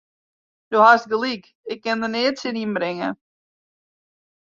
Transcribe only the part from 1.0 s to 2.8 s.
gelyk, ik kin der neat tsjin